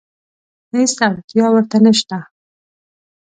هېڅ 0.73 0.91
اړتیا 1.07 1.45
ورته 1.51 1.77
نشته. 1.85 2.17